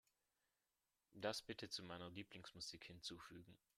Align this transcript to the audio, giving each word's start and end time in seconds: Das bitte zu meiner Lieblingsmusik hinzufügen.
Das 1.13 1.43
bitte 1.43 1.69
zu 1.69 1.83
meiner 1.83 2.09
Lieblingsmusik 2.09 2.85
hinzufügen. 2.85 3.55